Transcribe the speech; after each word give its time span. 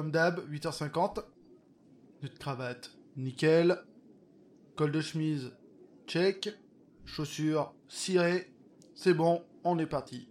Comme 0.00 0.12
d'hab, 0.12 0.40
8h50. 0.50 1.22
de 2.22 2.28
cravate, 2.28 2.90
nickel. 3.18 3.84
Col 4.74 4.92
de 4.92 5.02
chemise, 5.02 5.52
check. 6.06 6.56
Chaussures, 7.04 7.74
cirées. 7.86 8.50
C'est 8.94 9.12
bon, 9.12 9.44
on 9.62 9.78
est 9.78 9.84
parti. 9.84 10.29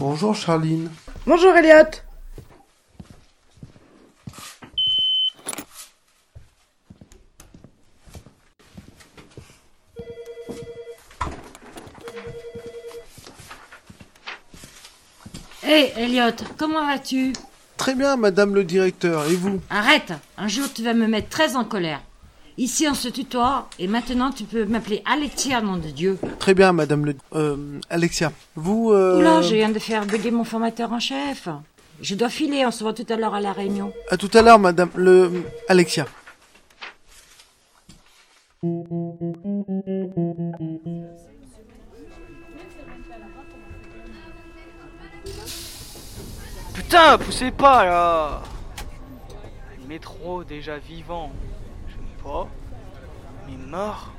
Bonjour 0.00 0.34
Charline. 0.34 0.90
Bonjour 1.26 1.54
Elliot. 1.54 1.90
Hé, 15.62 15.92
Elliot, 15.96 16.32
comment 16.56 16.86
vas-tu? 16.86 17.32
Très 17.76 17.94
bien, 17.94 18.16
madame 18.16 18.54
le 18.54 18.64
directeur, 18.64 19.26
et 19.30 19.34
vous? 19.36 19.60
Arrête 19.70 20.12
Un 20.36 20.48
jour, 20.48 20.66
tu 20.72 20.82
vas 20.82 20.94
me 20.94 21.06
mettre 21.06 21.28
très 21.28 21.56
en 21.56 21.64
colère. 21.64 22.00
Ici, 22.60 22.86
on 22.86 22.92
se 22.92 23.08
tutoie, 23.08 23.70
et 23.78 23.86
maintenant, 23.86 24.30
tu 24.30 24.44
peux 24.44 24.66
m'appeler 24.66 25.02
Alexia, 25.10 25.62
nom 25.62 25.78
de 25.78 25.88
Dieu. 25.88 26.18
Très 26.38 26.52
bien, 26.52 26.74
madame 26.74 27.06
le... 27.06 27.16
Euh, 27.34 27.80
Alexia, 27.88 28.32
vous... 28.54 28.92
Euh... 28.92 29.16
Oula, 29.16 29.40
je 29.40 29.54
viens 29.54 29.70
de 29.70 29.78
faire 29.78 30.04
bugger 30.04 30.30
mon 30.30 30.44
formateur 30.44 30.92
en 30.92 31.00
chef. 31.00 31.48
Je 32.02 32.14
dois 32.14 32.28
filer, 32.28 32.66
on 32.66 32.70
se 32.70 32.84
voit 32.84 32.92
tout 32.92 33.06
à 33.08 33.16
l'heure 33.16 33.32
à 33.32 33.40
la 33.40 33.54
réunion. 33.54 33.94
À 34.10 34.18
tout 34.18 34.28
à 34.34 34.42
l'heure, 34.42 34.58
madame 34.58 34.90
le... 34.94 35.42
Alexia. 35.68 36.06
Putain, 46.74 47.16
poussez 47.16 47.52
pas 47.52 47.86
là 47.86 48.42
Le 49.80 49.88
métro 49.88 50.44
déjà 50.44 50.76
vivant, 50.76 51.32
pas. 52.22 52.46
Mais 53.46 53.56
mort, 53.56 54.12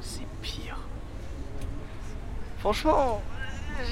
c'est 0.00 0.26
pire. 0.42 0.78
Franchement, 2.58 3.20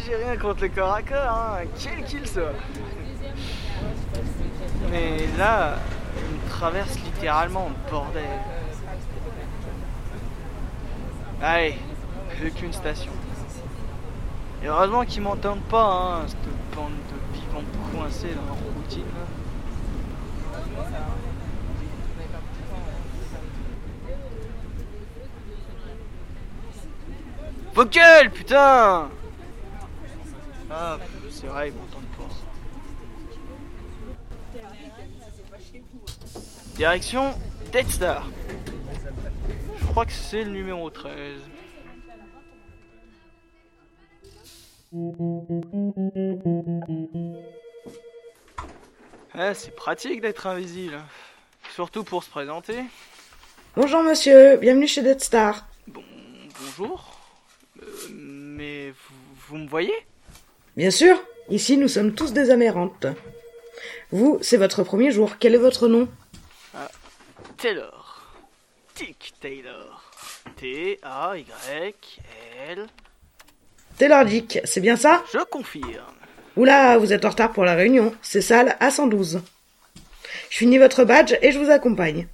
j'ai 0.05 0.16
rien 0.16 0.36
contre 0.36 0.62
le 0.62 0.69
corps 0.69 0.94
à 0.94 1.02
corps, 1.02 1.19
hein. 1.19 1.58
Quel 1.78 2.05
kill 2.05 2.27
ça 2.27 2.52
Mais 4.90 5.27
là, 5.39 5.77
il 6.17 6.36
me 6.36 6.51
traverse 6.51 6.98
littéralement, 7.01 7.70
bordel. 7.90 8.23
Allez, 11.42 11.77
plus 12.36 12.52
qu'une 12.52 12.73
station. 12.73 13.12
Et 14.62 14.68
heureusement 14.68 15.05
qu'ils 15.05 15.23
m'entendent 15.23 15.64
pas, 15.68 16.20
hein, 16.23 16.23
cette 16.28 16.77
bande 16.77 16.92
de 16.92 17.36
vivants 17.36 17.64
coincés 17.92 18.28
dans 18.28 18.46
leur 18.46 18.74
routine. 18.77 19.02
Focal, 27.74 28.30
putain 28.30 29.10
Ah, 30.70 30.98
c'est 31.30 31.46
vrai, 31.46 31.68
ils 31.68 31.74
m'entendent 31.74 32.02
pas. 32.16 32.28
Direction 36.77 37.34
Dead 37.72 37.88
Star. 37.88 38.28
Je 39.78 39.86
crois 39.86 40.05
que 40.05 40.12
c'est 40.12 40.44
le 40.44 40.50
numéro 40.50 40.90
13. 40.90 41.40
Eh, 49.34 49.54
c'est 49.54 49.74
pratique 49.74 50.20
d'être 50.20 50.46
invisible. 50.46 51.00
Surtout 51.74 52.04
pour 52.04 52.22
se 52.22 52.28
présenter. 52.28 52.84
Bonjour 53.77 54.02
monsieur, 54.02 54.56
bienvenue 54.58 54.86
chez 54.86 55.02
Dead 55.02 55.20
Star. 55.22 55.66
Bon, 55.89 56.02
bonjour. 56.60 57.11
Vous, 59.52 59.58
me 59.58 59.68
voyez? 59.68 59.95
Bien 60.79 60.90
sûr, 60.90 61.23
ici 61.51 61.77
nous 61.77 61.89
sommes 61.89 62.14
tous 62.14 62.33
des 62.33 62.48
amérantes. 62.48 63.05
Vous, 64.11 64.39
c'est 64.40 64.57
votre 64.57 64.83
premier 64.83 65.11
jour, 65.11 65.36
quel 65.39 65.55
est 65.55 65.58
votre 65.58 65.89
nom? 65.89 66.08
Taylor. 67.58 68.33
Dick 68.96 69.35
Taylor. 69.42 70.11
T-A-Y-L. 70.57 71.92
Taylor 73.98 74.24
Dick, 74.24 74.58
c'est 74.64 74.80
bien 74.80 74.96
ça? 74.96 75.23
Je 75.35 75.45
confirme. 75.45 76.14
Oula, 76.57 76.96
vous 76.96 77.13
êtes 77.13 77.27
en 77.27 77.29
retard 77.29 77.52
pour 77.52 77.67
la 77.67 77.74
réunion, 77.74 78.17
c'est 78.23 78.40
salle 78.40 78.79
A112. 78.80 79.42
Je 80.48 80.57
finis 80.57 80.79
votre 80.79 81.05
badge 81.05 81.36
et 81.42 81.52
je 81.52 81.58
vous 81.58 81.70
accompagne. 81.70 82.27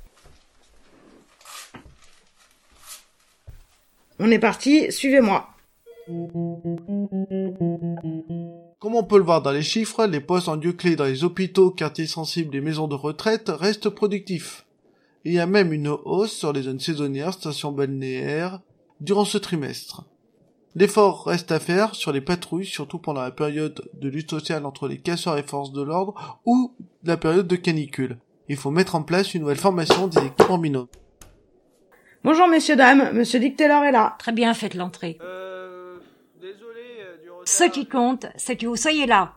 On 4.20 4.30
est 4.30 4.38
parti, 4.38 4.92
suivez-moi. 4.92 5.52
Comme 8.78 8.94
on 8.94 9.04
peut 9.04 9.18
le 9.18 9.24
voir 9.24 9.42
dans 9.42 9.50
les 9.50 9.62
chiffres, 9.62 10.06
les 10.06 10.20
postes 10.20 10.48
en 10.48 10.56
lieu 10.56 10.72
clé 10.72 10.96
dans 10.96 11.04
les 11.04 11.24
hôpitaux, 11.24 11.70
quartiers 11.70 12.06
sensibles 12.06 12.56
et 12.56 12.62
maisons 12.62 12.88
de 12.88 12.94
retraite 12.94 13.50
restent 13.50 13.90
productifs. 13.90 14.64
Il 15.24 15.34
y 15.34 15.38
a 15.38 15.46
même 15.46 15.72
une 15.72 15.88
hausse 15.88 16.32
sur 16.32 16.52
les 16.52 16.62
zones 16.62 16.80
saisonnières, 16.80 17.34
stations 17.34 17.72
balnéaires, 17.72 18.60
durant 19.00 19.26
ce 19.26 19.36
trimestre. 19.36 20.04
L'effort 20.74 21.26
reste 21.26 21.52
à 21.52 21.60
faire 21.60 21.94
sur 21.94 22.12
les 22.12 22.20
patrouilles, 22.20 22.64
surtout 22.64 22.98
pendant 22.98 23.22
la 23.22 23.30
période 23.30 23.90
de 24.00 24.08
lutte 24.08 24.30
sociale 24.30 24.64
entre 24.64 24.88
les 24.88 24.98
casseurs 24.98 25.36
et 25.36 25.42
forces 25.42 25.72
de 25.72 25.82
l'ordre 25.82 26.40
ou 26.46 26.72
la 27.04 27.16
période 27.16 27.48
de 27.48 27.56
canicule. 27.56 28.16
Il 28.48 28.56
faut 28.56 28.70
mettre 28.70 28.94
en 28.94 29.02
place 29.02 29.34
une 29.34 29.42
nouvelle 29.42 29.58
formation 29.58 30.06
des 30.06 30.20
équipes 30.20 30.48
en 30.48 30.58
binôme. 30.58 30.86
Bonjour 32.24 32.48
messieurs, 32.48 32.76
dames, 32.76 33.12
monsieur 33.12 33.40
Dick 33.40 33.56
Taylor 33.56 33.84
est 33.84 33.92
là. 33.92 34.16
Très 34.18 34.32
bien, 34.32 34.54
faites 34.54 34.74
l'entrée. 34.74 35.18
Euh. 35.20 35.68
Désolé 36.40 36.80
euh, 37.00 37.22
du 37.22 37.30
retard. 37.30 37.37
Ce 37.50 37.64
qui 37.64 37.86
compte, 37.86 38.26
c'est 38.36 38.56
que 38.56 38.66
vous 38.66 38.76
soyez 38.76 39.06
là. 39.06 39.32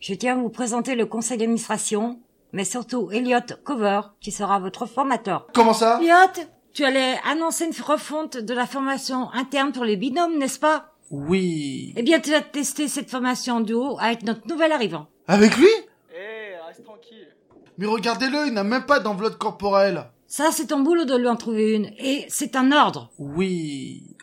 Je 0.00 0.14
tiens 0.14 0.38
à 0.38 0.40
vous 0.40 0.48
présenter 0.48 0.94
le 0.94 1.04
conseil 1.04 1.36
d'administration, 1.36 2.18
mais 2.54 2.64
surtout 2.64 3.10
Elliot 3.12 3.40
Cover, 3.62 4.00
qui 4.22 4.32
sera 4.32 4.58
votre 4.58 4.86
formateur. 4.86 5.46
Comment 5.52 5.74
ça? 5.74 5.98
Elliot, 6.00 6.46
tu 6.72 6.82
allais 6.82 7.16
annoncer 7.30 7.66
une 7.66 7.84
refonte 7.84 8.38
de 8.38 8.54
la 8.54 8.64
formation 8.64 9.30
interne 9.32 9.70
pour 9.70 9.84
les 9.84 9.98
binômes, 9.98 10.38
n'est-ce 10.38 10.58
pas? 10.58 10.94
Oui. 11.10 11.92
Eh 11.94 12.02
bien, 12.02 12.20
tu 12.20 12.30
vas 12.30 12.40
tester 12.40 12.88
cette 12.88 13.10
formation 13.10 13.56
en 13.56 13.60
duo 13.60 13.98
avec 14.00 14.22
notre 14.22 14.48
nouvel 14.48 14.72
arrivant. 14.72 15.08
Avec 15.28 15.54
lui? 15.58 15.68
Eh, 16.10 16.54
reste 16.66 16.84
tranquille. 16.84 17.28
Mais 17.76 17.84
regardez-le, 17.84 18.46
il 18.46 18.54
n'a 18.54 18.64
même 18.64 18.86
pas 18.86 18.98
d'enveloppe 18.98 19.36
corporelle. 19.36 20.06
Ça, 20.26 20.52
c'est 20.52 20.68
ton 20.68 20.80
boulot 20.80 21.04
de 21.04 21.16
lui 21.16 21.28
en 21.28 21.36
trouver 21.36 21.74
une, 21.74 21.90
et 21.98 22.24
c'est 22.30 22.56
un 22.56 22.72
ordre. 22.72 23.10
Oui. 23.18 24.16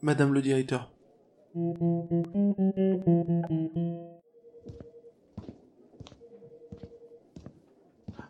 Madame 0.00 0.32
le 0.32 0.40
directeur. 0.40 0.90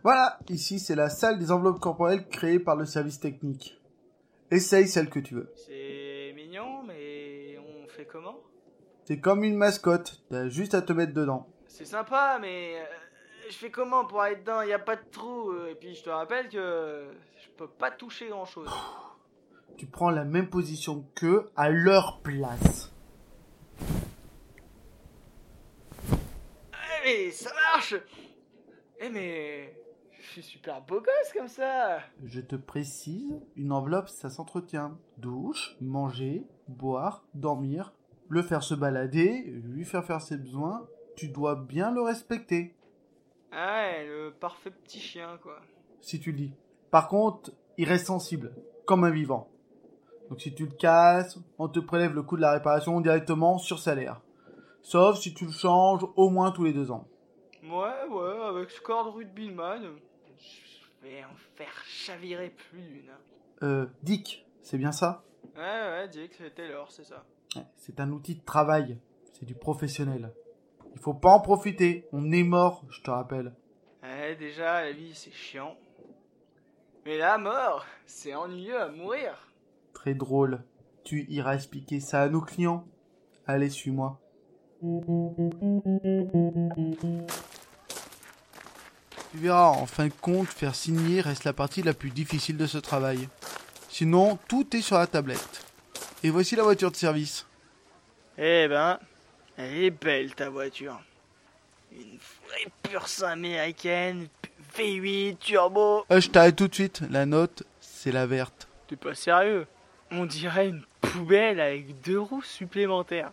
Voilà, 0.03 0.39
ici 0.49 0.79
c'est 0.79 0.95
la 0.95 1.11
salle 1.11 1.39
des 1.39 1.51
enveloppes 1.51 1.81
corporelles 1.81 2.29
créée 2.29 2.59
par 2.59 2.77
le 2.77 2.87
service 2.87 3.21
technique. 3.21 3.81
Essaye 4.51 4.89
celle 4.89 5.11
que 5.11 5.19
tu 5.19 5.35
veux. 5.35 5.53
C'est 5.67 6.33
mignon, 6.35 6.83
mais 6.87 7.59
on 7.59 7.87
fait 7.89 8.07
comment? 8.07 8.39
C'est 9.05 9.21
comme 9.21 9.45
une 9.45 9.57
mascotte, 9.57 10.23
t'as 10.31 10.49
juste 10.49 10.75
à 10.75 10.83
te 10.83 10.93
mettre 10.93 11.13
dedans. 11.13 11.47
C'est 11.67 11.85
sympa, 11.85 12.39
mais 12.41 12.77
euh, 12.79 12.85
je 13.51 13.55
fais 13.57 13.71
comment 13.71 14.05
pour 14.05 14.21
aller 14.21 14.37
dedans? 14.37 14.63
Il 14.63 14.69
y 14.69 14.73
a 14.75 14.79
pas 14.79 14.97
de 14.97 15.05
trou. 15.11 15.51
euh, 15.51 15.71
Et 15.71 15.75
puis 15.75 15.95
je 15.95 16.05
te 16.05 16.11
rappelle 16.11 16.49
que 16.49 17.09
je 17.37 17.49
peux 17.57 17.69
pas 17.69 17.91
toucher 17.91 18.29
grand 18.29 18.45
chose. 18.45 18.69
Tu 19.77 19.87
prends 19.87 20.11
la 20.11 20.25
même 20.25 20.49
position 20.49 21.05
qu'eux 21.15 21.51
à 21.57 21.71
leur 21.71 22.21
place. 22.23 22.93
Ça 27.33 27.51
marche 27.73 27.95
Eh 29.01 29.09
mais 29.09 29.75
je 30.21 30.27
suis 30.31 30.43
super 30.43 30.83
beau 30.83 30.97
gosse 31.01 31.33
comme 31.33 31.49
ça 31.49 32.01
Je 32.25 32.41
te 32.41 32.57
précise, 32.57 33.41
une 33.57 33.73
enveloppe 33.73 34.09
ça 34.09 34.29
s'entretient. 34.31 34.99
Douche, 35.17 35.77
manger, 35.81 36.45
boire, 36.67 37.25
dormir, 37.35 37.93
le 38.29 38.43
faire 38.43 38.63
se 38.63 38.75
balader, 38.75 39.43
lui 39.65 39.85
faire 39.85 40.05
faire 40.05 40.21
ses 40.21 40.37
besoins, 40.37 40.87
tu 41.17 41.29
dois 41.29 41.55
bien 41.57 41.91
le 41.93 42.03
respecter, 42.03 42.75
Ah 43.53 43.83
ouais, 43.83 44.07
le 44.07 44.31
parfait 44.33 44.71
petit 44.71 45.01
chien 45.01 45.39
quoi. 45.43 45.61
si 46.01 46.21
tu 46.21 46.33
le 46.33 46.39
dis. 46.39 46.53
Par 46.91 47.09
contre, 47.09 47.53
il 47.79 47.89
reste 47.89 48.07
sensible, 48.07 48.53
comme 48.87 49.05
un 49.05 49.11
vivant. 49.11 49.49
Donc 50.29 50.41
si 50.43 50.55
tu 50.55 50.67
le 50.67 50.73
casses, 50.73 51.39
on 51.59 51.69
te 51.69 51.79
prélève 51.81 52.15
le 52.15 52.23
coût 52.23 52.37
de 52.37 52.43
la 52.43 52.53
réparation 52.53 53.01
directement 53.01 53.57
sur 53.59 53.79
salaire. 53.79 54.21
Sauf 54.83 55.19
si 55.19 55.35
tu 55.35 55.45
le 55.47 55.53
changes 55.53 56.07
au 56.17 56.31
moins 56.31 56.51
tous 56.51 56.65
les 56.65 56.73
deux 56.73 56.91
ans. 56.91 57.07
Ouais, 57.63 58.07
ouais, 58.11 58.43
avec 58.49 58.71
ce 58.71 58.81
corps 58.81 59.05
de 59.05 59.11
rugbyman, 59.11 59.83
je 60.39 61.07
vais 61.07 61.25
en 61.25 61.35
faire 61.57 61.83
chavirer 61.85 62.51
plus 62.51 62.81
d'une. 62.81 63.11
Euh, 63.63 63.87
Dick, 64.03 64.47
c'est 64.63 64.79
bien 64.79 64.93
ça? 64.93 65.25
Ouais, 65.57 65.63
ouais, 65.63 66.09
Dick, 66.09 66.33
c'était 66.35 66.69
l'or, 66.69 66.91
c'est 66.91 67.05
ça. 67.05 67.25
Ouais, 67.57 67.67
C'est 67.77 68.01
un 68.01 68.11
outil 68.13 68.37
de 68.37 68.45
travail. 68.45 68.99
C'est 69.33 69.45
du 69.45 69.55
professionnel. 69.55 70.33
Il 70.95 71.01
faut 71.01 71.15
pas 71.15 71.31
en 71.31 71.41
profiter. 71.41 72.07
On 72.13 72.33
est 72.33 72.43
mort, 72.43 72.85
je 72.91 73.03
te 73.03 73.11
rappelle. 73.11 73.55
Ouais, 74.03 74.37
déjà, 74.37 74.83
la 74.83 74.93
vie, 74.93 75.15
c'est 75.15 75.33
chiant. 75.33 75.77
Mais 77.05 77.19
la 77.19 77.39
mort, 77.39 77.85
c'est 78.07 78.35
ennuyeux 78.35 78.81
à 78.81 78.89
mourir. 78.89 79.53
Très 79.93 80.15
drôle. 80.15 80.63
Tu 81.05 81.25
iras 81.29 81.55
expliquer 81.55 82.01
ça 82.01 82.23
à 82.23 82.29
nos 82.29 82.41
clients. 82.41 82.87
Allez, 83.47 83.71
suis-moi. 83.71 84.21
Tu 84.81 84.87
verras, 89.35 89.71
en 89.71 89.87
fin 89.87 90.07
de 90.07 90.13
compte, 90.21 90.47
faire 90.47 90.77
signer 90.77 91.21
reste 91.21 91.43
la 91.43 91.53
partie 91.53 91.83
la 91.83 91.95
plus 91.95 92.11
difficile 92.11 92.57
de 92.57 92.67
ce 92.69 92.79
travail. 92.79 93.29
Sinon, 93.89 94.39
tout 94.47 94.77
est 94.77 94.81
sur 94.81 94.97
la 94.97 95.09
tablette. 95.09 95.67
Et 96.23 96.31
voici 96.31 96.55
la 96.55 96.63
voiture 96.63 96.93
de 96.93 96.97
service. 96.97 97.45
Eh 98.37 98.69
ben, 98.69 99.01
elle 99.57 99.79
est 99.79 99.91
belle 99.91 100.35
ta 100.37 100.49
voiture. 100.49 101.01
Une 101.91 102.19
vraie 102.47 102.71
pure 102.85 103.09
sang 103.09 103.31
américaine, 103.31 104.29
V8, 104.77 105.39
turbo. 105.39 106.05
Euh, 106.13 106.21
je 106.21 106.29
t'arrête 106.31 106.55
tout 106.55 106.69
de 106.69 106.75
suite. 106.75 107.03
La 107.11 107.27
note, 107.27 107.65
c'est 107.81 108.13
la 108.13 108.27
verte. 108.27 108.69
T'es 108.87 108.95
pas 108.95 109.17
sérieux? 109.17 109.67
On 110.13 110.25
dirait 110.25 110.69
une 110.69 110.85
poubelle 111.01 111.59
avec 111.59 112.01
deux 112.03 112.21
roues 112.21 112.43
supplémentaires. 112.43 113.33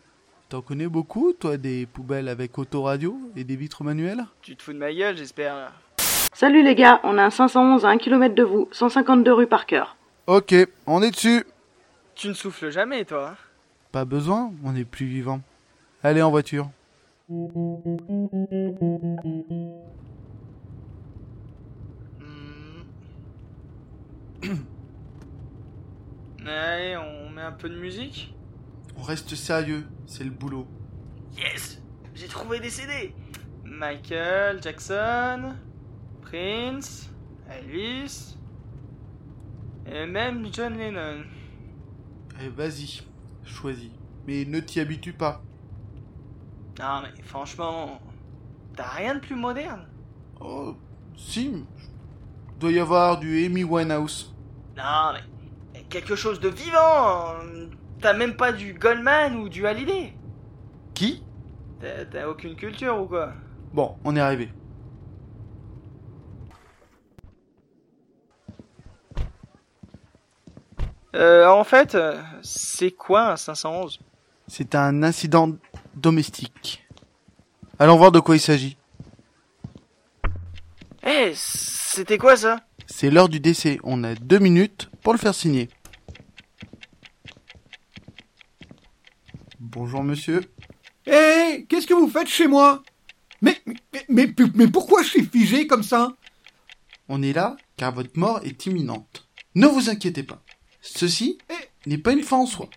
T'en 0.56 0.62
connais 0.62 0.88
beaucoup, 0.88 1.34
toi, 1.34 1.58
des 1.58 1.86
poubelles 1.86 2.30
avec 2.30 2.58
autoradio 2.58 3.20
et 3.36 3.44
des 3.44 3.58
vitres 3.58 3.84
manuelles? 3.84 4.26
Tu 4.42 4.56
te 4.56 4.64
fous 4.64 4.72
de 4.72 4.78
ma 4.78 4.94
gueule, 4.94 5.18
j'espère. 5.18 5.74
Salut 6.34 6.64
les 6.64 6.76
gars, 6.76 7.02
on 7.04 7.18
a 7.18 7.26
un 7.26 7.30
511 7.30 7.84
à 7.84 7.90
1 7.90 7.98
km 7.98 8.34
de 8.34 8.44
vous, 8.44 8.70
152 8.72 9.34
rue 9.34 9.48
Parker. 9.48 9.84
Ok, 10.28 10.56
on 10.88 11.02
est 11.02 11.12
dessus. 11.12 11.44
Tu 12.16 12.30
ne 12.30 12.34
souffles 12.34 12.72
jamais, 12.72 13.04
toi. 13.04 13.32
hein? 13.32 13.36
Pas 13.92 14.06
besoin, 14.06 14.54
on 14.64 14.74
est 14.78 14.86
plus 14.86 15.06
vivant. 15.06 15.42
Allez 16.02 16.22
en 16.22 16.32
voiture. 16.32 16.70
Hmm. 17.28 17.76
Allez, 26.48 26.96
on 26.96 27.30
met 27.32 27.42
un 27.42 27.52
peu 27.52 27.68
de 27.68 27.76
musique? 27.76 28.35
On 28.98 29.02
reste 29.02 29.36
sérieux, 29.36 29.86
c'est 30.06 30.24
le 30.24 30.30
boulot. 30.30 30.68
Yes 31.38 31.82
J'ai 32.14 32.28
trouvé 32.28 32.60
des 32.60 32.70
CD 32.70 33.14
Michael 33.64 34.62
Jackson, 34.62 35.56
Prince, 36.22 37.10
Elvis, 37.50 38.38
et 39.86 40.06
même 40.06 40.48
John 40.54 40.78
Lennon. 40.78 41.24
Eh 42.42 42.50
vas-y, 42.50 43.02
choisis. 43.44 43.92
Mais 44.28 44.46
ne 44.46 44.60
t'y 44.60 44.80
habitue 44.80 45.14
pas. 45.14 45.44
Non 46.80 47.02
mais 47.04 47.22
franchement, 47.24 48.00
t'as 48.76 48.90
rien 48.90 49.16
de 49.16 49.20
plus 49.20 49.36
moderne 49.36 49.88
Oh, 50.42 50.76
si. 51.16 51.66
Doit 52.60 52.72
y 52.72 52.80
avoir 52.80 53.20
du 53.20 53.46
Amy 53.46 53.64
Winehouse. 53.64 54.34
Non 54.78 55.14
mais 55.14 55.84
quelque 55.90 56.16
chose 56.16 56.40
de 56.40 56.50
vivant 56.50 57.36
T'as 58.06 58.14
même 58.14 58.36
pas 58.36 58.52
du 58.52 58.76
Goldman 58.76 59.36
ou 59.36 59.50
du 59.50 59.66
Hallyday 59.66 60.14
Qui? 60.94 61.24
T'as 62.12 62.28
aucune 62.28 62.56
culture 62.56 63.02
ou 63.02 63.08
quoi? 63.08 63.34
Bon, 63.74 63.96
on 64.04 64.16
est 64.16 64.20
arrivé. 64.20 64.52
Euh, 71.16 71.48
en 71.48 71.64
fait, 71.64 71.96
euh, 71.96 72.22
c'est 72.44 72.92
quoi 72.92 73.32
un 73.32 73.38
511 73.38 74.00
C'est 74.50 74.76
un 74.76 75.02
incident 75.02 75.54
domestique. 75.96 76.86
Allons 77.80 77.98
voir 77.98 78.12
de 78.12 78.20
quoi 78.20 78.36
il 78.36 78.40
s'agit. 78.40 78.78
Eh, 81.04 81.32
c'était 81.34 82.20
quoi 82.20 82.38
ça? 82.38 82.60
C'est 82.86 83.10
l'heure 83.10 83.30
du 83.30 83.40
décès. 83.40 83.80
On 83.84 84.04
a 84.04 84.14
deux 84.14 84.38
minutes 84.38 84.92
pour 85.02 85.12
le 85.12 85.18
faire 85.18 85.34
signer. 85.34 85.70
Bonjour 89.76 90.04
monsieur. 90.06 90.40
Hé, 91.06 91.66
qu'est-ce 91.68 91.86
que 91.86 91.94
vous 91.94 92.08
faites 92.08 92.30
chez 92.30 92.48
moi? 92.48 92.82
Mais, 93.42 93.62
mais, 93.66 93.76
mais, 94.08 94.34
mais 94.54 94.68
pourquoi 94.70 95.04
je 95.04 95.10
suis 95.10 95.26
figé 95.26 95.68
comme 95.68 95.84
ça? 95.84 96.16
On 97.10 97.22
est 97.22 97.34
là 97.34 97.58
car 97.76 97.92
votre 97.94 98.18
mort 98.18 98.40
est 98.46 98.68
imminente. 98.68 99.28
Ne 99.54 99.68
vous 99.68 99.90
inquiétez 99.90 100.24
pas. 100.24 100.42
Ceci 100.80 101.40
n'est 101.88 101.98
pas 101.98 102.14
une 102.14 102.24
fin 102.24 102.38
en 102.38 102.46
soi. 102.46 102.70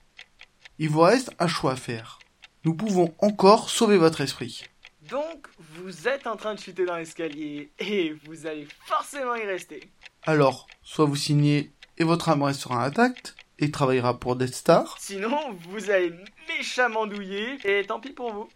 Il 0.81 0.89
vous 0.89 1.03
reste 1.03 1.31
un 1.39 1.47
choix 1.47 1.75
à 1.75 1.77
faire. 1.77 2.19
Nous 2.65 2.75
pouvons 2.75 3.15
encore 3.21 3.71
sauver 3.71 3.97
votre 3.97 4.21
esprit. 4.21 4.65
Donc, 5.09 5.47
vous 5.77 6.09
êtes 6.09 6.27
en 6.27 6.35
train 6.35 6.57
de 6.57 6.59
chuter 6.59 6.85
dans 6.85 6.97
l'escalier 6.97 7.71
et 7.79 8.17
vous 8.27 8.45
allez 8.47 8.67
forcément 8.87 9.37
y 9.37 9.47
rester. 9.47 9.89
Alors, 10.25 10.67
soit 10.83 11.05
vous 11.05 11.15
signez 11.15 11.71
et 11.97 12.03
votre 12.03 12.29
âme 12.29 12.43
restera 12.43 12.85
intacte 12.85 13.37
et 13.59 13.71
travaillera 13.71 14.19
pour 14.19 14.37
Death 14.37 14.55
Star, 14.55 14.97
Sinon, 15.01 15.57
vous 15.71 15.91
allez 15.91 16.13
méchamment 16.49 17.07
douiller 17.07 17.59
et 17.65 17.85
tant 17.85 18.01
pis 18.01 18.11
pour 18.13 18.33
vous. 18.33 18.49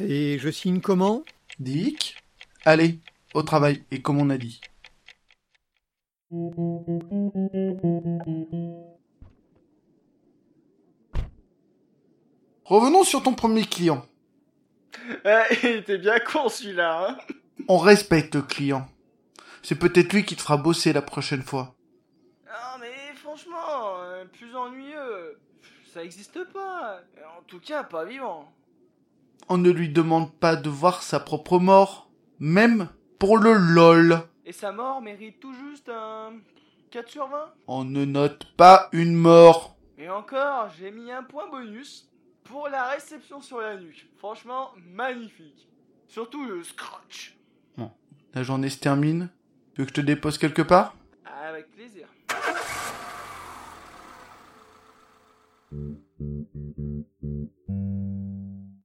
Et 0.00 0.38
je 0.38 0.50
signe 0.50 0.80
comment? 0.80 1.24
Dick. 1.58 2.16
Allez, 2.64 2.98
au 3.34 3.42
travail, 3.42 3.82
et 3.90 4.02
comme 4.02 4.20
on 4.20 4.30
a 4.30 4.38
dit. 4.38 4.60
Revenons 12.64 13.04
sur 13.04 13.22
ton 13.22 13.34
premier 13.34 13.64
client. 13.64 14.04
Euh, 15.24 15.42
il 15.62 15.68
était 15.68 15.98
bien 15.98 16.18
con 16.18 16.48
celui-là, 16.48 17.10
hein 17.10 17.18
On 17.68 17.78
respecte 17.78 18.34
le 18.34 18.42
client. 18.42 18.88
C'est 19.62 19.78
peut-être 19.78 20.12
lui 20.12 20.24
qui 20.24 20.36
te 20.36 20.42
fera 20.42 20.56
bosser 20.56 20.92
la 20.92 21.02
prochaine 21.02 21.42
fois. 21.42 21.75
Mais 22.86 23.14
franchement, 23.16 24.00
euh, 24.00 24.24
plus 24.26 24.54
ennuyeux, 24.54 25.38
ça 25.92 26.04
existe 26.04 26.44
pas. 26.52 27.00
En 27.38 27.42
tout 27.42 27.58
cas, 27.58 27.82
pas 27.82 28.04
vivant. 28.04 28.52
On 29.48 29.58
ne 29.58 29.70
lui 29.70 29.88
demande 29.88 30.32
pas 30.32 30.56
de 30.56 30.68
voir 30.68 31.02
sa 31.02 31.18
propre 31.18 31.58
mort, 31.58 32.10
même 32.38 32.88
pour 33.18 33.38
le 33.38 33.54
lol. 33.54 34.20
Et 34.44 34.52
sa 34.52 34.70
mort 34.70 35.00
mérite 35.00 35.40
tout 35.40 35.54
juste 35.54 35.88
un 35.88 36.34
4 36.90 37.08
sur 37.08 37.28
20. 37.28 37.54
On 37.66 37.84
ne 37.84 38.04
note 38.04 38.44
pas 38.56 38.88
une 38.92 39.14
mort. 39.14 39.76
Et 39.98 40.08
encore, 40.08 40.70
j'ai 40.78 40.90
mis 40.90 41.10
un 41.10 41.22
point 41.22 41.48
bonus 41.48 42.08
pour 42.44 42.68
la 42.68 42.84
réception 42.90 43.40
sur 43.40 43.60
la 43.60 43.76
nuque. 43.76 44.08
Franchement, 44.18 44.70
magnifique. 44.76 45.68
Surtout 46.06 46.44
le 46.46 46.62
scratch. 46.62 47.36
La 48.34 48.42
journée 48.42 48.68
se 48.68 48.78
termine. 48.78 49.30
Tu 49.74 49.80
veux 49.80 49.86
que 49.86 49.90
je 49.90 49.94
te 49.94 50.06
dépose 50.06 50.36
quelque 50.36 50.60
part? 50.60 50.94
Avec 51.24 51.70
plaisir. 51.70 51.95
Thank 55.70 55.98
you. 57.68 58.55